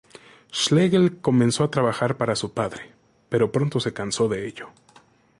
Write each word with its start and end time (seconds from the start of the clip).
Schlegel 0.51 1.17
comenzó 1.19 1.63
a 1.63 1.69
trabajar 1.69 2.17
para 2.17 2.35
su 2.35 2.53
padre, 2.55 2.89
pero 3.29 3.51
pronto 3.51 3.79
se 3.79 3.93
cansó 3.93 4.27
de 4.27 4.47
ello. 4.47 4.69